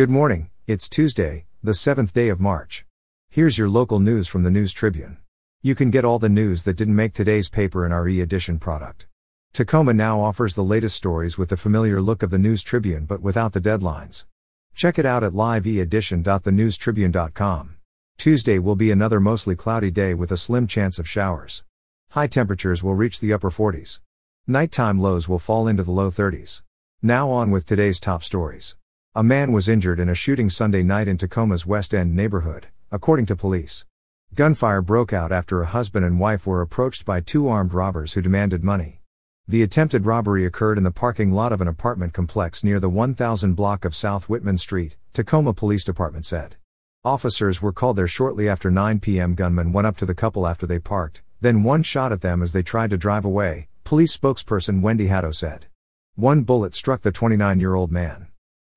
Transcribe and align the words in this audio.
Good 0.00 0.08
morning, 0.08 0.48
it's 0.66 0.88
Tuesday, 0.88 1.44
the 1.62 1.72
7th 1.72 2.14
day 2.14 2.30
of 2.30 2.40
March. 2.40 2.86
Here's 3.28 3.58
your 3.58 3.68
local 3.68 4.00
news 4.00 4.28
from 4.28 4.44
the 4.44 4.50
News 4.50 4.72
Tribune. 4.72 5.18
You 5.60 5.74
can 5.74 5.90
get 5.90 6.06
all 6.06 6.18
the 6.18 6.30
news 6.30 6.62
that 6.62 6.78
didn't 6.78 6.96
make 6.96 7.12
today's 7.12 7.50
paper 7.50 7.84
in 7.84 7.92
our 7.92 8.08
e 8.08 8.22
edition 8.22 8.58
product. 8.58 9.06
Tacoma 9.52 9.92
now 9.92 10.22
offers 10.22 10.54
the 10.54 10.64
latest 10.64 10.96
stories 10.96 11.36
with 11.36 11.50
the 11.50 11.58
familiar 11.58 12.00
look 12.00 12.22
of 12.22 12.30
the 12.30 12.38
News 12.38 12.62
Tribune 12.62 13.04
but 13.04 13.20
without 13.20 13.52
the 13.52 13.60
deadlines. 13.60 14.24
Check 14.74 14.98
it 14.98 15.04
out 15.04 15.22
at 15.22 15.34
liveedition.thenewstribune.com. 15.34 17.76
Tuesday 18.16 18.58
will 18.58 18.76
be 18.76 18.90
another 18.90 19.20
mostly 19.20 19.54
cloudy 19.54 19.90
day 19.90 20.14
with 20.14 20.32
a 20.32 20.38
slim 20.38 20.66
chance 20.66 20.98
of 20.98 21.06
showers. 21.06 21.62
High 22.12 22.28
temperatures 22.28 22.82
will 22.82 22.94
reach 22.94 23.20
the 23.20 23.34
upper 23.34 23.50
40s. 23.50 24.00
Nighttime 24.46 24.98
lows 24.98 25.28
will 25.28 25.38
fall 25.38 25.68
into 25.68 25.82
the 25.82 25.92
low 25.92 26.10
30s. 26.10 26.62
Now 27.02 27.30
on 27.30 27.50
with 27.50 27.66
today's 27.66 28.00
top 28.00 28.22
stories. 28.22 28.76
A 29.16 29.24
man 29.24 29.50
was 29.50 29.68
injured 29.68 29.98
in 29.98 30.08
a 30.08 30.14
shooting 30.14 30.48
Sunday 30.48 30.84
night 30.84 31.08
in 31.08 31.18
Tacoma's 31.18 31.66
West 31.66 31.92
End 31.92 32.14
neighborhood, 32.14 32.68
according 32.92 33.26
to 33.26 33.34
police. 33.34 33.84
Gunfire 34.36 34.82
broke 34.82 35.12
out 35.12 35.32
after 35.32 35.60
a 35.60 35.66
husband 35.66 36.06
and 36.06 36.20
wife 36.20 36.46
were 36.46 36.60
approached 36.60 37.04
by 37.04 37.20
two 37.20 37.48
armed 37.48 37.74
robbers 37.74 38.12
who 38.12 38.22
demanded 38.22 38.62
money. 38.62 39.00
The 39.48 39.64
attempted 39.64 40.06
robbery 40.06 40.46
occurred 40.46 40.78
in 40.78 40.84
the 40.84 40.92
parking 40.92 41.32
lot 41.32 41.50
of 41.50 41.60
an 41.60 41.66
apartment 41.66 42.12
complex 42.12 42.62
near 42.62 42.78
the 42.78 42.88
1000 42.88 43.54
block 43.54 43.84
of 43.84 43.96
South 43.96 44.28
Whitman 44.28 44.58
Street, 44.58 44.96
Tacoma 45.12 45.54
Police 45.54 45.84
Department 45.84 46.24
said. 46.24 46.54
Officers 47.04 47.60
were 47.60 47.72
called 47.72 47.96
there 47.96 48.06
shortly 48.06 48.48
after 48.48 48.70
9 48.70 49.00
p.m. 49.00 49.34
Gunmen 49.34 49.72
went 49.72 49.88
up 49.88 49.96
to 49.96 50.06
the 50.06 50.14
couple 50.14 50.46
after 50.46 50.68
they 50.68 50.78
parked, 50.78 51.20
then 51.40 51.64
one 51.64 51.82
shot 51.82 52.12
at 52.12 52.20
them 52.20 52.44
as 52.44 52.52
they 52.52 52.62
tried 52.62 52.90
to 52.90 52.96
drive 52.96 53.24
away, 53.24 53.66
police 53.82 54.16
spokesperson 54.16 54.82
Wendy 54.82 55.08
Haddow 55.08 55.34
said. 55.34 55.66
One 56.14 56.42
bullet 56.42 56.76
struck 56.76 57.02
the 57.02 57.10
29 57.10 57.58
year 57.58 57.74
old 57.74 57.90
man. 57.90 58.29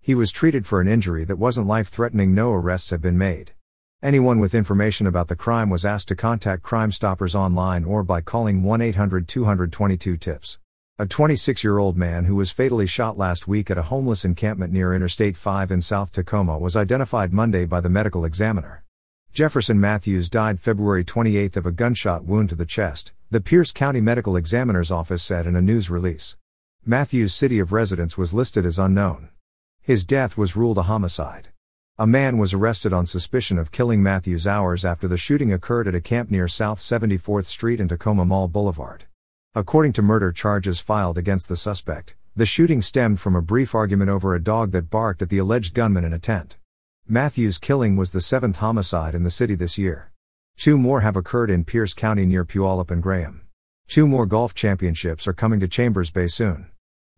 He 0.05 0.15
was 0.15 0.33
treated 0.33 0.65
for 0.65 0.81
an 0.81 0.87
injury 0.89 1.23
that 1.23 1.37
wasn't 1.37 1.65
life 1.65 1.87
threatening, 1.87 2.35
no 2.35 2.51
arrests 2.51 2.89
have 2.89 3.01
been 3.01 3.17
made. 3.17 3.53
Anyone 4.01 4.37
with 4.37 4.53
information 4.53 5.07
about 5.07 5.29
the 5.29 5.35
crime 5.37 5.69
was 5.69 5.85
asked 5.85 6.09
to 6.09 6.15
contact 6.17 6.61
Crime 6.61 6.91
Stoppers 6.91 7.33
online 7.33 7.85
or 7.85 8.03
by 8.03 8.19
calling 8.19 8.63
1 8.63 8.81
800 8.81 9.29
222 9.29 10.17
TIPS. 10.17 10.59
A 10.99 11.05
26 11.05 11.63
year 11.63 11.77
old 11.77 11.95
man 11.95 12.25
who 12.25 12.35
was 12.35 12.51
fatally 12.51 12.85
shot 12.85 13.17
last 13.17 13.47
week 13.47 13.71
at 13.71 13.77
a 13.77 13.83
homeless 13.83 14.25
encampment 14.25 14.73
near 14.73 14.93
Interstate 14.93 15.37
5 15.37 15.71
in 15.71 15.79
South 15.79 16.11
Tacoma 16.11 16.59
was 16.59 16.75
identified 16.75 17.31
Monday 17.31 17.63
by 17.63 17.79
the 17.79 17.87
medical 17.87 18.25
examiner. 18.25 18.83
Jefferson 19.31 19.79
Matthews 19.79 20.29
died 20.29 20.59
February 20.59 21.05
28 21.05 21.55
of 21.55 21.65
a 21.65 21.71
gunshot 21.71 22.25
wound 22.25 22.49
to 22.49 22.55
the 22.55 22.65
chest, 22.65 23.13
the 23.31 23.39
Pierce 23.39 23.71
County 23.71 24.01
Medical 24.01 24.35
Examiner's 24.35 24.91
Office 24.91 25.23
said 25.23 25.47
in 25.47 25.55
a 25.55 25.61
news 25.61 25.89
release. 25.89 26.35
Matthews' 26.85 27.33
city 27.33 27.59
of 27.59 27.71
residence 27.71 28.17
was 28.17 28.33
listed 28.33 28.65
as 28.65 28.77
unknown. 28.77 29.29
His 29.85 30.05
death 30.05 30.37
was 30.37 30.55
ruled 30.55 30.77
a 30.77 30.83
homicide. 30.83 31.49
A 31.99 32.07
man 32.07 32.37
was 32.37 32.53
arrested 32.53 32.93
on 32.93 33.05
suspicion 33.05 33.57
of 33.57 33.73
killing 33.73 34.01
Matthews 34.01 34.47
hours 34.47 34.85
after 34.85 35.09
the 35.09 35.17
shooting 35.17 35.51
occurred 35.51 35.89
at 35.89 35.93
a 35.93 35.99
camp 35.99 36.31
near 36.31 36.47
South 36.47 36.79
74th 36.79 37.43
Street 37.43 37.81
and 37.81 37.89
Tacoma 37.89 38.23
Mall 38.23 38.47
Boulevard. 38.47 39.07
According 39.53 39.91
to 39.93 40.01
murder 40.01 40.31
charges 40.31 40.79
filed 40.79 41.17
against 41.17 41.49
the 41.49 41.57
suspect, 41.57 42.15
the 42.33 42.45
shooting 42.45 42.81
stemmed 42.81 43.19
from 43.19 43.35
a 43.35 43.41
brief 43.41 43.75
argument 43.75 44.09
over 44.09 44.33
a 44.33 44.41
dog 44.41 44.71
that 44.71 44.89
barked 44.89 45.21
at 45.21 45.27
the 45.27 45.37
alleged 45.37 45.73
gunman 45.73 46.05
in 46.05 46.13
a 46.13 46.17
tent. 46.17 46.55
Matthews' 47.05 47.57
killing 47.57 47.97
was 47.97 48.13
the 48.13 48.21
seventh 48.21 48.59
homicide 48.59 49.13
in 49.13 49.23
the 49.23 49.29
city 49.29 49.53
this 49.53 49.77
year. 49.77 50.13
Two 50.55 50.77
more 50.77 51.01
have 51.01 51.17
occurred 51.17 51.49
in 51.49 51.65
Pierce 51.65 51.93
County 51.93 52.25
near 52.25 52.45
Puyallup 52.45 52.89
and 52.89 53.03
Graham. 53.03 53.41
Two 53.89 54.07
more 54.07 54.27
golf 54.27 54.53
championships 54.53 55.27
are 55.27 55.33
coming 55.33 55.59
to 55.59 55.67
Chambers 55.67 56.09
Bay 56.09 56.27
soon. 56.27 56.69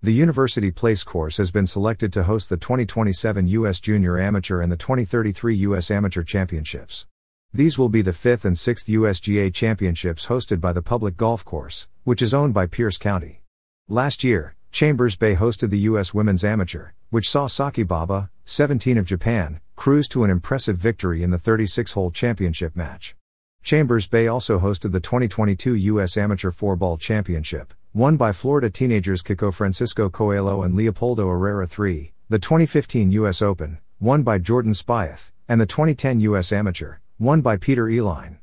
The 0.06 0.14
University 0.14 0.70
Place 0.70 1.04
course 1.04 1.38
has 1.38 1.50
been 1.50 1.66
selected 1.66 2.14
to 2.14 2.26
host 2.26 2.50
the 2.50 2.58
2027 2.58 3.48
U.S. 3.48 3.80
Junior 3.80 4.20
Amateur 4.20 4.62
and 4.62 4.72
the 4.72 4.78
2033 4.78 5.56
U.S. 5.56 5.90
Amateur 5.90 6.22
Championships. 6.22 7.08
These 7.52 7.80
will 7.80 7.90
be 7.90 8.04
the 8.04 8.14
fifth 8.14 8.46
and 8.46 8.56
sixth 8.56 8.86
USGA 8.86 9.52
championships 9.52 10.28
hosted 10.28 10.62
by 10.62 10.74
the 10.74 10.84
public 10.84 11.18
golf 11.18 11.44
course, 11.44 11.88
which 12.04 12.22
is 12.22 12.36
owned 12.36 12.54
by 12.54 12.68
Pierce 12.68 13.00
County. 13.00 13.42
Last 13.90 14.24
year, 14.24 14.56
Chambers 14.72 15.16
Bay 15.18 15.34
hosted 15.34 15.72
the 15.72 15.88
U.S. 15.90 16.14
Women's 16.14 16.44
Amateur, 16.44 16.92
which 17.10 17.28
saw 17.28 17.48
Saki 17.48 17.82
Baba, 17.82 18.30
17 18.44 19.00
of 19.00 19.08
Japan, 19.08 19.60
cruise 19.76 20.08
to 20.10 20.24
an 20.24 20.30
impressive 20.30 20.78
victory 20.78 21.24
in 21.24 21.32
the 21.32 21.40
36 21.40 21.94
hole 21.94 22.12
championship 22.12 22.76
match. 22.76 23.16
Chambers 23.64 24.06
Bay 24.06 24.28
also 24.28 24.60
hosted 24.60 24.92
the 24.92 25.00
2022 25.00 25.74
U.S. 25.74 26.16
Amateur 26.16 26.52
Four 26.52 26.76
Ball 26.76 26.98
Championship, 26.98 27.74
won 27.96 28.18
by 28.18 28.34
Florida 28.34 28.70
teenagers 28.70 29.24
Kiko 29.24 29.54
Francisco 29.54 30.10
Coelho 30.10 30.64
and 30.64 30.76
Leopoldo 30.76 31.30
Herrera 31.30 31.66
III, 31.66 32.12
the 32.28 32.38
2015 32.38 33.10
U.S. 33.14 33.42
Open, 33.42 33.78
won 34.02 34.22
by 34.22 34.38
Jordan 34.38 34.74
Spieth, 34.74 35.32
and 35.48 35.62
the 35.62 35.66
2010 35.66 36.20
U.S. 36.20 36.52
Amateur, 36.52 36.98
won 37.18 37.40
by 37.40 37.56
Peter 37.56 37.86
Uihlein. 37.86 38.40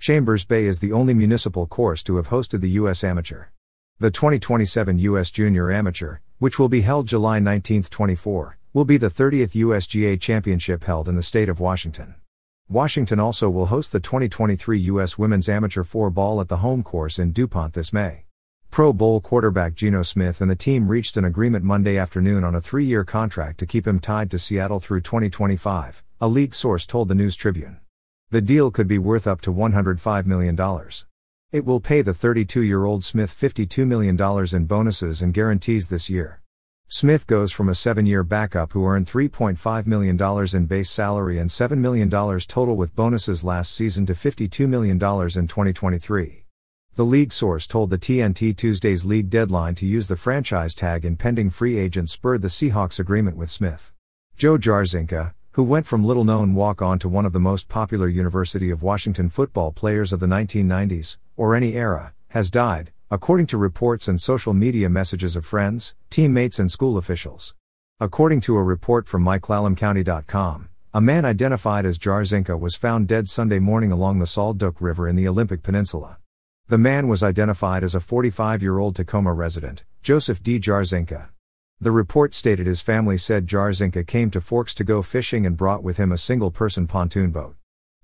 Chambers 0.00 0.44
Bay 0.44 0.66
is 0.66 0.80
the 0.80 0.92
only 0.92 1.14
municipal 1.14 1.68
course 1.68 2.02
to 2.02 2.16
have 2.16 2.30
hosted 2.30 2.62
the 2.62 2.70
U.S. 2.70 3.04
Amateur. 3.04 3.44
The 4.00 4.10
2027 4.10 4.98
U.S. 4.98 5.30
Junior 5.30 5.70
Amateur, 5.70 6.16
which 6.40 6.58
will 6.58 6.68
be 6.68 6.80
held 6.80 7.06
July 7.06 7.38
19, 7.38 7.84
24, 7.84 8.58
will 8.72 8.84
be 8.84 8.96
the 8.96 9.08
30th 9.08 9.52
USGA 9.52 10.20
Championship 10.20 10.82
held 10.82 11.08
in 11.08 11.14
the 11.14 11.22
state 11.22 11.48
of 11.48 11.60
Washington. 11.60 12.16
Washington 12.68 13.20
also 13.20 13.48
will 13.48 13.66
host 13.66 13.92
the 13.92 14.00
2023 14.00 14.80
U.S. 14.80 15.16
Women's 15.16 15.48
Amateur 15.48 15.84
Four 15.84 16.10
Ball 16.10 16.40
at 16.40 16.48
the 16.48 16.56
home 16.56 16.82
course 16.82 17.20
in 17.20 17.30
DuPont 17.30 17.74
this 17.74 17.92
May. 17.92 18.25
Pro 18.76 18.92
Bowl 18.92 19.22
quarterback 19.22 19.74
Geno 19.74 20.02
Smith 20.02 20.42
and 20.42 20.50
the 20.50 20.54
team 20.54 20.86
reached 20.86 21.16
an 21.16 21.24
agreement 21.24 21.64
Monday 21.64 21.96
afternoon 21.96 22.44
on 22.44 22.54
a 22.54 22.60
three 22.60 22.84
year 22.84 23.04
contract 23.04 23.56
to 23.60 23.64
keep 23.64 23.86
him 23.86 23.98
tied 23.98 24.30
to 24.30 24.38
Seattle 24.38 24.80
through 24.80 25.00
2025, 25.00 26.02
a 26.20 26.28
league 26.28 26.54
source 26.54 26.86
told 26.86 27.08
the 27.08 27.14
News 27.14 27.36
Tribune. 27.36 27.80
The 28.28 28.42
deal 28.42 28.70
could 28.70 28.86
be 28.86 28.98
worth 28.98 29.26
up 29.26 29.40
to 29.40 29.50
$105 29.50 30.26
million. 30.26 30.58
It 31.52 31.64
will 31.64 31.80
pay 31.80 32.02
the 32.02 32.12
32 32.12 32.60
year 32.60 32.84
old 32.84 33.02
Smith 33.02 33.34
$52 33.34 33.86
million 33.86 34.54
in 34.54 34.66
bonuses 34.66 35.22
and 35.22 35.32
guarantees 35.32 35.88
this 35.88 36.10
year. 36.10 36.42
Smith 36.86 37.26
goes 37.26 37.52
from 37.52 37.70
a 37.70 37.74
seven 37.74 38.04
year 38.04 38.24
backup 38.24 38.74
who 38.74 38.84
earned 38.84 39.06
$3.5 39.06 39.86
million 39.86 40.20
in 40.54 40.66
base 40.66 40.90
salary 40.90 41.38
and 41.38 41.48
$7 41.48 41.78
million 41.78 42.10
total 42.10 42.76
with 42.76 42.94
bonuses 42.94 43.42
last 43.42 43.72
season 43.72 44.04
to 44.04 44.12
$52 44.12 44.68
million 44.68 44.96
in 44.96 45.48
2023. 45.48 46.45
The 46.96 47.04
league 47.04 47.30
source 47.30 47.66
told 47.66 47.90
the 47.90 47.98
TNT 47.98 48.56
Tuesday's 48.56 49.04
league 49.04 49.28
deadline 49.28 49.74
to 49.74 49.84
use 49.84 50.08
the 50.08 50.16
franchise 50.16 50.74
tag 50.74 51.04
in 51.04 51.16
pending 51.16 51.50
free 51.50 51.76
agent 51.78 52.08
spurred 52.08 52.40
the 52.40 52.48
Seahawks 52.48 52.98
agreement 52.98 53.36
with 53.36 53.50
Smith. 53.50 53.92
Joe 54.38 54.56
Jarzynka, 54.56 55.34
who 55.52 55.62
went 55.62 55.84
from 55.84 56.02
little 56.02 56.24
known 56.24 56.54
walk 56.54 56.80
on 56.80 56.98
to 57.00 57.08
one 57.10 57.26
of 57.26 57.34
the 57.34 57.38
most 57.38 57.68
popular 57.68 58.08
University 58.08 58.70
of 58.70 58.82
Washington 58.82 59.28
football 59.28 59.72
players 59.72 60.10
of 60.10 60.20
the 60.20 60.26
1990s, 60.26 61.18
or 61.36 61.54
any 61.54 61.74
era, 61.74 62.14
has 62.28 62.50
died, 62.50 62.92
according 63.10 63.44
to 63.48 63.58
reports 63.58 64.08
and 64.08 64.18
social 64.18 64.54
media 64.54 64.88
messages 64.88 65.36
of 65.36 65.44
friends, 65.44 65.94
teammates, 66.08 66.58
and 66.58 66.70
school 66.70 66.96
officials. 66.96 67.54
According 68.00 68.40
to 68.40 68.56
a 68.56 68.62
report 68.62 69.06
from 69.06 69.22
MyClallamCounty.com, 69.22 70.70
a 70.94 71.00
man 71.02 71.26
identified 71.26 71.84
as 71.84 71.98
Jarzynka 71.98 72.58
was 72.58 72.74
found 72.74 73.06
dead 73.06 73.28
Sunday 73.28 73.58
morning 73.58 73.92
along 73.92 74.18
the 74.18 74.26
Sol 74.26 74.54
Duc 74.54 74.80
River 74.80 75.06
in 75.06 75.14
the 75.14 75.28
Olympic 75.28 75.62
Peninsula. 75.62 76.16
The 76.68 76.78
man 76.78 77.06
was 77.06 77.22
identified 77.22 77.84
as 77.84 77.94
a 77.94 78.00
45 78.00 78.60
year 78.60 78.78
old 78.78 78.96
Tacoma 78.96 79.32
resident, 79.32 79.84
Joseph 80.02 80.42
D. 80.42 80.58
Jarzynka. 80.58 81.28
The 81.80 81.92
report 81.92 82.34
stated 82.34 82.66
his 82.66 82.82
family 82.82 83.16
said 83.18 83.46
Jarzynka 83.46 84.04
came 84.04 84.32
to 84.32 84.40
Forks 84.40 84.74
to 84.74 84.82
go 84.82 85.00
fishing 85.00 85.46
and 85.46 85.56
brought 85.56 85.84
with 85.84 85.96
him 85.96 86.10
a 86.10 86.18
single 86.18 86.50
person 86.50 86.88
pontoon 86.88 87.30
boat. 87.30 87.54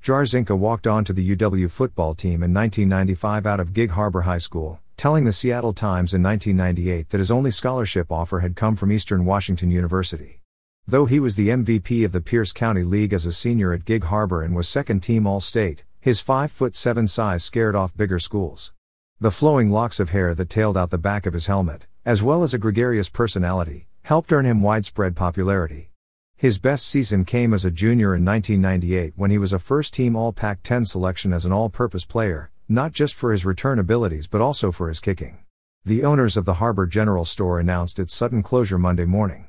Jarzynka 0.00 0.56
walked 0.56 0.86
on 0.86 1.04
to 1.06 1.12
the 1.12 1.34
UW 1.34 1.68
football 1.72 2.14
team 2.14 2.40
in 2.40 2.54
1995 2.54 3.46
out 3.48 3.58
of 3.58 3.72
Gig 3.72 3.90
Harbor 3.90 4.20
High 4.20 4.38
School, 4.38 4.78
telling 4.96 5.24
the 5.24 5.32
Seattle 5.32 5.72
Times 5.72 6.14
in 6.14 6.22
1998 6.22 7.10
that 7.10 7.18
his 7.18 7.32
only 7.32 7.50
scholarship 7.50 8.12
offer 8.12 8.38
had 8.38 8.54
come 8.54 8.76
from 8.76 8.92
Eastern 8.92 9.24
Washington 9.24 9.72
University. 9.72 10.40
Though 10.86 11.06
he 11.06 11.18
was 11.18 11.34
the 11.34 11.48
MVP 11.48 12.04
of 12.04 12.12
the 12.12 12.20
Pierce 12.20 12.52
County 12.52 12.84
League 12.84 13.12
as 13.12 13.26
a 13.26 13.32
senior 13.32 13.72
at 13.72 13.84
Gig 13.84 14.04
Harbor 14.04 14.40
and 14.40 14.54
was 14.54 14.69
second 14.69 15.00
team 15.00 15.26
All 15.26 15.40
State, 15.40 15.82
his 16.04 16.20
5 16.20 16.50
foot 16.50 16.75
7 16.75 17.06
size 17.06 17.44
scared 17.44 17.76
off 17.76 17.96
bigger 17.96 18.19
schools. 18.19 18.72
The 19.20 19.31
flowing 19.31 19.70
locks 19.70 20.00
of 20.00 20.10
hair 20.10 20.34
that 20.34 20.50
tailed 20.50 20.76
out 20.76 20.90
the 20.90 20.99
back 20.99 21.26
of 21.26 21.32
his 21.32 21.46
helmet, 21.46 21.87
as 22.04 22.25
well 22.25 22.43
as 22.43 22.52
a 22.52 22.58
gregarious 22.58 23.08
personality, 23.08 23.87
helped 24.02 24.32
earn 24.32 24.44
him 24.44 24.62
widespread 24.62 25.14
popularity. 25.14 25.90
His 26.34 26.58
best 26.58 26.88
season 26.88 27.25
came 27.25 27.54
as 27.54 27.64
a 27.64 27.70
junior 27.70 28.16
in 28.16 28.25
1998 28.25 29.12
when 29.14 29.31
he 29.31 29.38
was 29.38 29.52
a 29.52 29.60
first 29.60 29.94
team 29.94 30.16
All 30.16 30.32
Pac 30.32 30.64
10 30.64 30.87
selection 30.87 31.32
as 31.32 31.46
an 31.46 31.52
all 31.52 31.69
purpose 31.69 32.04
player, 32.04 32.50
not 32.69 32.90
just 32.90 33.14
for 33.14 33.31
his 33.31 33.46
return 33.46 33.78
abilities 33.78 34.26
but 34.26 34.40
also 34.40 34.72
for 34.72 34.88
his 34.88 34.99
kicking. 34.99 35.44
The 35.84 36.02
owners 36.02 36.37
of 36.37 36.46
the 36.46 36.54
Harbor 36.54 36.88
General 36.88 37.25
store 37.25 37.60
announced 37.60 38.00
its 38.00 38.12
sudden 38.12 38.43
closure 38.43 38.76
Monday 38.76 39.04
morning. 39.04 39.46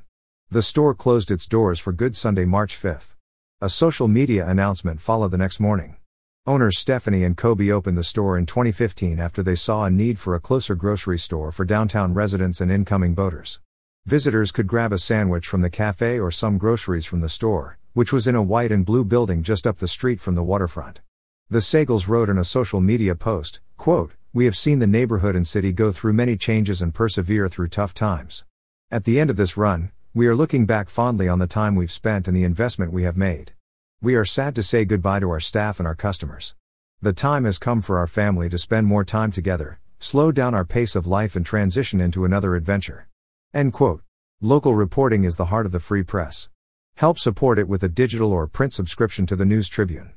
The 0.52 0.62
store 0.62 0.94
closed 0.94 1.32
its 1.32 1.48
doors 1.48 1.80
for 1.80 1.92
good 1.92 2.16
Sunday, 2.16 2.44
March 2.44 2.76
5. 2.76 3.16
A 3.60 3.68
social 3.68 4.06
media 4.06 4.46
announcement 4.46 5.00
followed 5.00 5.32
the 5.32 5.38
next 5.38 5.58
morning. 5.58 5.96
Owners 6.46 6.78
Stephanie 6.78 7.24
and 7.24 7.38
Kobe 7.38 7.70
opened 7.70 7.96
the 7.96 8.04
store 8.04 8.36
in 8.36 8.44
2015 8.44 9.18
after 9.18 9.42
they 9.42 9.54
saw 9.54 9.86
a 9.86 9.90
need 9.90 10.18
for 10.18 10.34
a 10.34 10.40
closer 10.40 10.74
grocery 10.74 11.18
store 11.18 11.50
for 11.50 11.64
downtown 11.64 12.12
residents 12.12 12.60
and 12.60 12.70
incoming 12.70 13.14
boaters. 13.14 13.60
Visitors 14.04 14.52
could 14.52 14.66
grab 14.66 14.92
a 14.92 14.98
sandwich 14.98 15.46
from 15.46 15.62
the 15.62 15.70
cafe 15.70 16.20
or 16.20 16.30
some 16.30 16.58
groceries 16.58 17.06
from 17.06 17.22
the 17.22 17.30
store, 17.30 17.78
which 17.94 18.12
was 18.12 18.26
in 18.26 18.34
a 18.34 18.42
white 18.42 18.70
and 18.70 18.84
blue 18.84 19.06
building 19.06 19.42
just 19.42 19.66
up 19.66 19.78
the 19.78 19.88
street 19.88 20.20
from 20.20 20.34
the 20.34 20.42
waterfront. 20.42 21.00
The 21.48 21.60
Sagels 21.60 22.08
wrote 22.08 22.28
in 22.28 22.36
a 22.36 22.44
social 22.44 22.82
media 22.82 23.14
post, 23.14 23.62
quote, 23.78 24.12
We 24.34 24.44
have 24.44 24.54
seen 24.54 24.80
the 24.80 24.86
neighborhood 24.86 25.34
and 25.34 25.46
city 25.46 25.72
go 25.72 25.92
through 25.92 26.12
many 26.12 26.36
changes 26.36 26.82
and 26.82 26.92
persevere 26.92 27.48
through 27.48 27.68
tough 27.68 27.94
times. 27.94 28.44
At 28.90 29.04
the 29.04 29.18
end 29.18 29.30
of 29.30 29.38
this 29.38 29.56
run, 29.56 29.92
we 30.12 30.26
are 30.26 30.36
looking 30.36 30.66
back 30.66 30.90
fondly 30.90 31.26
on 31.26 31.38
the 31.38 31.46
time 31.46 31.74
we've 31.74 31.90
spent 31.90 32.28
and 32.28 32.36
the 32.36 32.44
investment 32.44 32.92
we 32.92 33.04
have 33.04 33.16
made. 33.16 33.54
We 34.02 34.14
are 34.14 34.24
sad 34.24 34.54
to 34.56 34.62
say 34.62 34.84
goodbye 34.84 35.20
to 35.20 35.30
our 35.30 35.40
staff 35.40 35.78
and 35.78 35.86
our 35.86 35.94
customers. 35.94 36.54
The 37.00 37.12
time 37.12 37.44
has 37.44 37.58
come 37.58 37.82
for 37.82 37.98
our 37.98 38.06
family 38.06 38.48
to 38.50 38.58
spend 38.58 38.86
more 38.86 39.04
time 39.04 39.32
together, 39.32 39.78
slow 39.98 40.32
down 40.32 40.54
our 40.54 40.64
pace 40.64 40.94
of 40.94 41.06
life 41.06 41.36
and 41.36 41.44
transition 41.44 42.00
into 42.00 42.24
another 42.24 42.54
adventure. 42.54 43.08
End 43.52 43.72
quote. 43.72 44.02
Local 44.40 44.74
reporting 44.74 45.24
is 45.24 45.36
the 45.36 45.46
heart 45.46 45.66
of 45.66 45.72
the 45.72 45.80
free 45.80 46.02
press. 46.02 46.48
Help 46.96 47.18
support 47.18 47.58
it 47.58 47.68
with 47.68 47.82
a 47.82 47.88
digital 47.88 48.32
or 48.32 48.46
print 48.46 48.72
subscription 48.72 49.26
to 49.26 49.36
the 49.36 49.44
News 49.44 49.68
Tribune. 49.68 50.12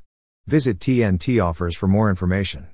Visit 0.47 0.79
TNT 0.79 1.43
offers 1.43 1.75
for 1.75 1.87
more 1.87 2.09
information. 2.09 2.67